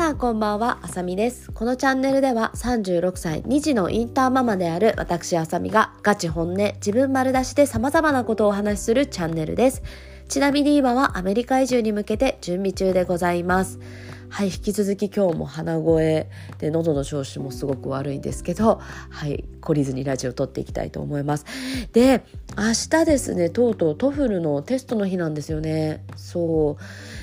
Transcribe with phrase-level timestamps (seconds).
[0.00, 1.52] さんこんばんは、あさみです。
[1.52, 9.82] このチャンネルでは36歳2児のインターママである私あさみがガチ本音、自分丸出しで様々なことをお話しするチャンネルです。
[10.26, 13.78] ちなみに今はアメリカ移住に向けて準備中でございます。
[14.30, 18.80] はい、引き続き今日も鼻声で喉の調子もすごく悪いんですけど、
[19.10, 21.44] はい、懲りずにラジオ撮っていきたいと思います。
[21.92, 22.24] で、
[22.56, 26.04] 明日ですね、とうとう TOEFL のテストの日なんですよね。
[26.14, 26.76] そ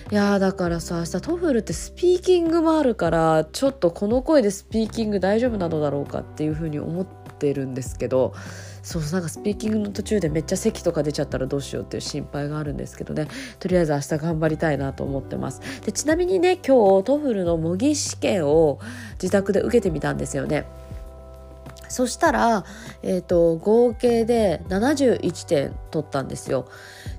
[0.09, 0.13] う。
[0.13, 8.33] いやだからさ、明日 TOEFL ってスピーキングもあるから、ちょっとこの声でスピーキング大丈夫なのだろうかっていうふうに思ってるんですけど、
[8.83, 13.27] そうなんかスピーキングの途中でめっちゃ咳とか出ちゃったらどうしようっていう心配があるんですけどね。
[13.59, 15.61] とりあえず明日頑張りたいなと思ってます。
[15.85, 18.79] でちなみにね今日 TOEFL の模擬試験を
[19.21, 20.65] 自宅で受けてみたんですよね。
[21.89, 22.65] そしたら、
[23.01, 26.67] えーと、合計で71点取ったんですよ。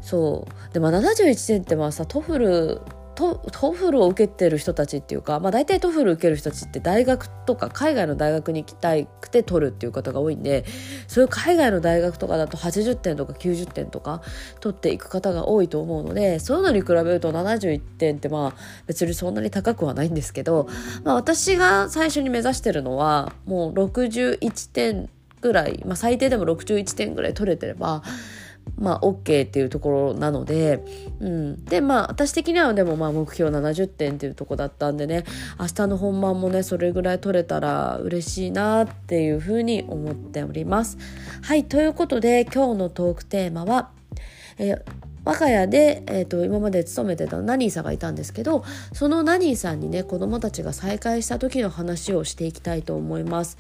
[0.03, 0.75] そう。
[0.75, 2.81] で、まあ、71点ってまあさ TOEFL
[3.19, 10.65] とTOEFLを受けてる人たちっていうか、まあ、大体 TOEFL 受ける人たちって大学とか海外の大学に行きたくて取るっていう方が多いんで
[11.09, 14.23] そういう海外の大学とかだと80点とか90点とか
[14.61, 20.69] 取っていく方が多いと思うのでそういうのに比べると71点ってまあ別にそんなに高くはないんですけど、
[21.03, 25.09] まあ、私が最初に目指してるのはもう61点
[25.41, 28.05] ぐらい、まあ、最低でも61点ぐらい取れてれば
[28.77, 30.85] まあ OK っていうところなので、
[31.21, 35.25] うん、でまあ私的にはでもまあ目標70点っていうとこだったんでね
[35.59, 40.99] 明日の本番もねそれぐらい取れたら嬉しいなっていうふうに思っております。
[41.43, 43.91] はいということで今日のトークテーマは、
[44.59, 44.83] えー
[45.25, 53.59] 我が家で、えーと、今まで勤めてたナニーさんがいたんですけどそのナニーさんにね子供たちが再会した時の話をしていきたいと思います。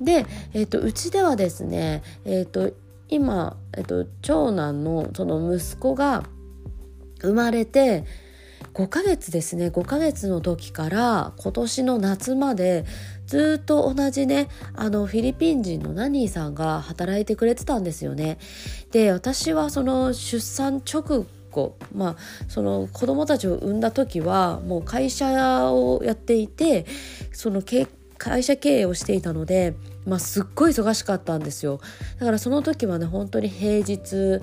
[0.00, 2.72] で、えーと、うちではですね、えーと
[3.12, 6.24] 今、えっと、長男のその息子が
[7.20, 8.04] 生まれて
[8.72, 12.86] 5ヶ月ですね5ヶ月の時から今年の夏まで
[13.26, 18.38] ずっと同じねあのフィリピン人のナニーさんが働いてくれてたんですよね。
[18.92, 22.16] で私はその出産直後まあ
[22.48, 26.86] その子供たちを産んだ時はもう会社をやっていて
[27.30, 27.62] その
[28.16, 29.74] 会社経営をしていたので
[30.06, 31.80] まあ、すっごい忙しかったんですよ。
[32.18, 34.40] だからその時はね本当に平日、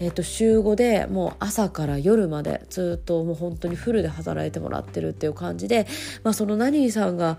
[0.00, 5.86] えー、と週5でもう朝から夜までずっともう本当にフルで働いてもらってるっていう感じで、
[6.22, 7.38] まあ、そのナニーさんが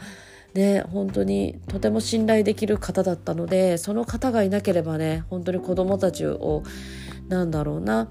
[0.54, 6.64] ね本当にとても信頼できる方だったのでその方がいなければね本当に子供たちを
[7.28, 8.10] なんだろうな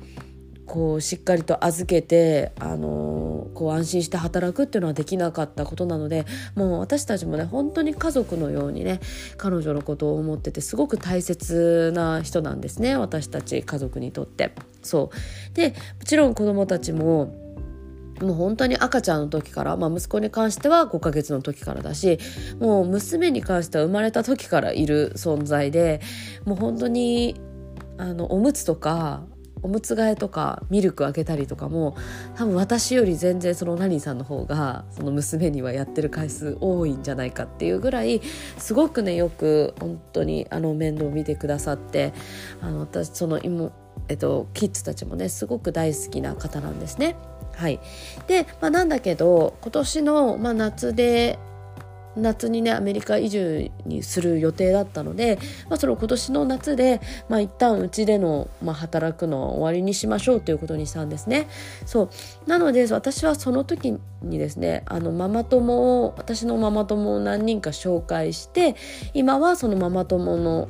[0.68, 9.00] こうしっかりと預けて、あのこう安心して働くっていうのはできなかったことなのでもう私たちもね本当に家族のようにね
[9.38, 14.52] 彼女のことを思っててすごく大切な人なんですね私たち家族にとって。
[14.82, 15.74] そうでも
[16.04, 17.34] ちろん子供たちも
[18.20, 22.18] もう本当に赤ちゃんの時から、まあ、息子に関しては5ヶ月の時からだし
[22.58, 26.00] もう娘に関しては生まれた時からいる存在で
[26.44, 27.40] もう本当に
[27.96, 29.24] あのおむつとか
[29.62, 31.96] おむつ替えとかミルクあげたりとかも
[32.36, 38.20] 多分私より全然そのナニーさんの方がその娘にはやってる回数多いんじゃないかっていうぐらい
[38.58, 42.12] すごくねよく本当にあの面倒を見てくださって
[42.60, 43.72] あの私その妹
[44.08, 47.16] えっと、キッズたちもねすごく大好きな方なんですね。
[47.54, 47.80] はい、
[48.28, 51.38] で、まあ、なんだけど今年の、まあ、夏で
[52.18, 61.48] 夏にねアメリカ移住にする予定だったので、まあ、その今年の夏で、まあ、一旦うちでの、まあ、働くのを終わりにしましょうということにしたんですね。
[61.86, 62.10] そ
[62.46, 68.76] うなので私はその時にですねあのママ友を私のママ友を何人か紹介して
[69.14, 70.68] 今はそのママ友の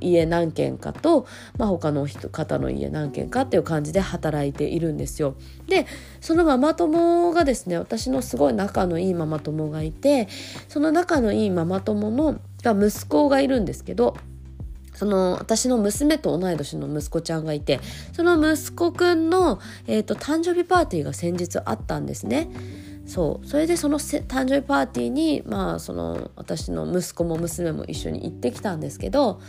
[0.00, 1.26] 家何軒かと、
[1.58, 5.36] まあ、他の人方の家何軒かっていう感じで働いているんですよ。
[5.66, 5.86] で
[6.20, 10.28] そのママ友がですね私のすごい仲のいいママ友がいて
[10.68, 14.16] その仲のいいママ友のが息子がいるんですけど
[14.94, 17.80] その私の娘と同い年の息子ちゃんがいて
[18.12, 22.48] その息子くんの、えーと誕生日パーティーが先日あったんですね。
[23.06, 29.40] そうそれでその誕生日パーティーにまあその私の息子も娘も一緒に行ってきたんですけど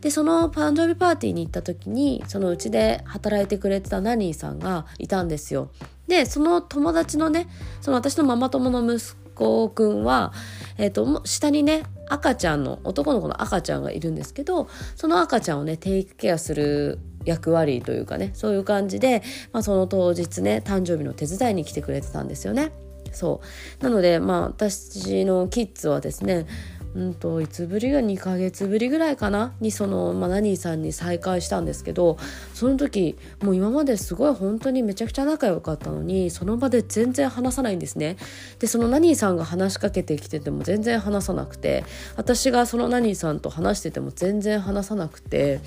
[0.00, 5.70] でその誕生日パーティーに行った時にそのうちで働いてくれてたナニーさんがいたんですよ。
[6.08, 7.48] でその友達のね
[7.80, 10.32] その私のママ友の息子くんは、
[10.78, 19.22] えーと、下にね赤ちゃんの男の子の赤ちゃんがいるんですけどその赤ちゃんをねテイクケアする役割というかねそういう感じで、
[19.52, 22.72] まあ、その当日ね誕生日の手伝いに来てくれてたんですよね。
[23.10, 23.40] そ
[23.80, 26.46] うなのでまあ私のキッズはですね
[26.94, 29.54] うんといつぶりが2ヶ月ぶりぐらいかな？
[29.60, 32.18] にその、まあ、ナニーさんに再会したんですけど
[32.52, 38.16] その時もう今まですごい本当にめちゃくちゃ仲良かったのにその場で全然話さないんですね
[38.58, 41.84] でそのナニーさんが話しかけてきてても全然話さなくて
[42.16, 45.60] 私がそのナニーさんと話してても全然話さなくて。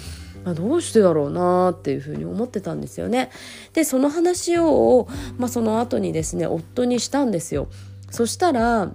[0.46, 3.32] まあ、どうしてだろうなーっていうふうに思ってたんですよね。
[3.74, 5.08] でその話を、
[5.38, 7.68] まあ、その後にですね夫にしたんですよ。
[8.12, 8.92] そしたら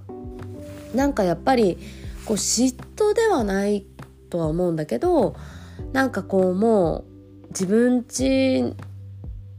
[0.95, 1.77] なんかやっぱり
[2.25, 3.85] こう嫉妬ではない
[4.31, 5.35] とは思うんだけど
[5.93, 8.75] なんかこうもう自分ち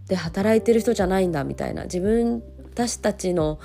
[0.08, 2.42] で働いてる人じゃないんだみたいな自分
[2.74, 3.60] 私たちの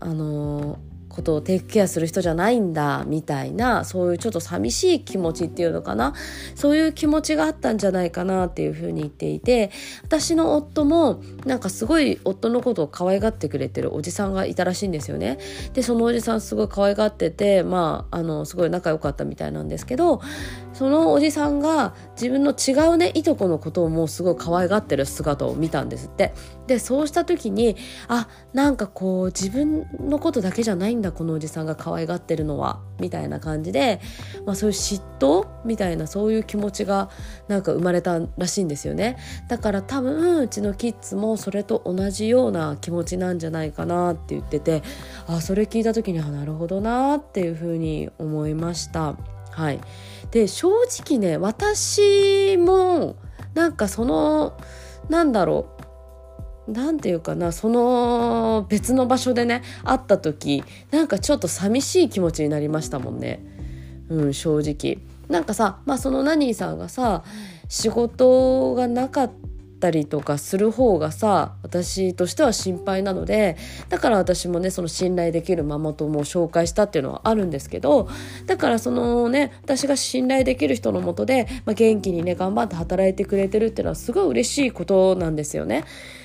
[0.00, 0.78] あの
[1.10, 6.14] ことをテイクケアする人じゃないんだみたいなそういうちょっと寂しい気持ちっていうのかな
[6.54, 9.70] そういう気持ちがあったんじゃないかなっていうふうに言っていて
[10.02, 15.38] 私の夫もなんかすごい夫のことを可愛がってくれてるおじさんがいたらしいんですよね。
[15.74, 20.20] でそのおじさんすごい可愛がっててまああのすごい仲良かったみたいなんですけど
[20.72, 26.32] そのおじさんが自分の違うねいとこのことをもうすごい可愛がってる姿を見たんですって
[26.66, 27.76] でそうした時に
[28.08, 34.00] あなんかこう自分のことだけじゃないんだこのおじさんが可愛がってるのはみたいな感じで、
[34.46, 37.10] まあ、そういう嫉妬みたいなそういう気持ちが
[37.48, 39.18] なんか生まれたらしいんですよね
[39.48, 44.82] だから多分うちのキッズもそれと同じような気持ちなんじゃないかなって言ってて
[45.26, 49.16] あそれ聞いた時にあなるほどなっていうふうに思いました。
[49.50, 49.80] はい、
[50.30, 53.16] で正直ね私も
[53.54, 54.56] なんかその
[55.08, 55.79] なんだろう
[56.70, 63.44] 何て言うかなその別の場所でね会った時なんかちょっと寂しい気持ちになりましたもんね。
[64.08, 64.98] うん正直。
[65.28, 67.22] なんかさまあそのナニーさんがさ
[67.68, 69.50] 仕事がなかった
[69.80, 73.56] たりとかする方がさ私としては心配なので
[73.88, 78.08] だから私もねその信頼できるママ友を紹介したっていうのはあるんですけど
[78.46, 85.84] だからそのね私が信頼できる人のもとで、まあ、元気にね頑張って働いてくれてるっていうのはすごい嬉しいことなんですよね。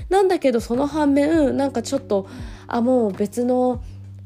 [0.09, 2.27] なんだけどその反面なんかちょっと
[2.67, 3.81] あもう別の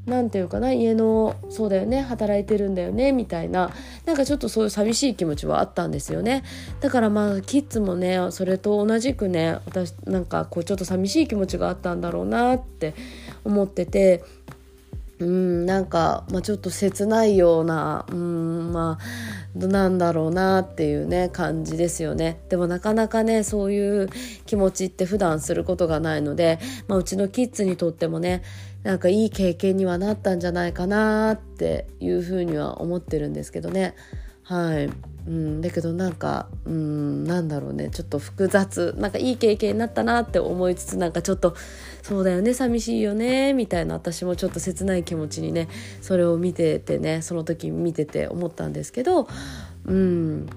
[0.05, 3.71] 何て言うかな家のそうだよね働いてるんだよねみたいな
[4.05, 6.43] なんかちょっとそういう寂しい気持ちはあったんですよね。
[6.81, 12.95] だからまあキッズもねそれと同じくね私なんかこうちょっと寂しい気持ちがあったんだろうなって
[13.43, 14.23] 思ってて
[15.19, 22.39] うんなんか、まあ、ちょっと切ないようなうんまあなんだろうなっていうね感じですよね。
[22.49, 24.09] でもなかなかねそういう
[24.45, 28.43] 気持ちって普段することがないので、まあ、うちのキッズにとってもね
[28.83, 33.95] なんかいい経験にはなったんじゃないかなっていうふうには思ってるんですけどね。
[34.43, 34.89] はい。
[35.27, 37.89] うん、だけどなんかうんなんだろうね。
[37.89, 38.95] ちょっと複雑。
[38.97, 41.55] なんかいい経験になったなって思いつつなんかちょっと
[42.01, 42.53] そうだよね。
[42.53, 45.67] 寂しいよねみたいな私もちょっと切ない気持ちにね
[46.01, 49.27] それを見ててねその時見てて思ったんですけど
[49.85, 50.47] うん。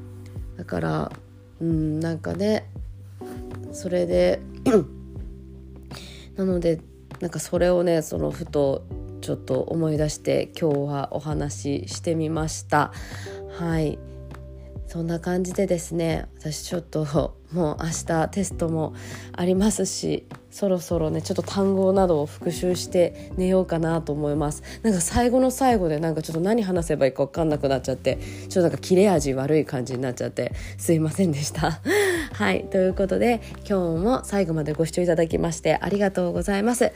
[0.57, 1.13] だから
[1.61, 2.67] うんなんかね
[3.73, 4.41] それで
[6.37, 6.81] なので
[7.23, 8.85] なんかそれをねそのふと
[9.21, 12.93] ちょっと思い出して今日はお話ししてみました。
[13.57, 13.97] はい。
[14.93, 17.06] そんな感じでですね私ちょっと
[17.50, 18.93] もう明日テストも
[19.33, 24.62] ありますしそろそろねちょっと単語などを復習して寝ようかなと思います。
[24.83, 28.19] なんか最後の最後でなんかちょっと何話せばいいか分かんなくなっちゃって
[28.50, 31.81] ちょっとなんか切れ味悪い感じになっちゃってすいませんでした。
[32.35, 36.93] はいということで今日も最後までご視聴いただきましてありがとうございます。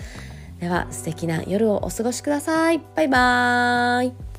[0.60, 2.82] では素敵な夜をお過ごしください。
[2.94, 4.35] バイバーイ。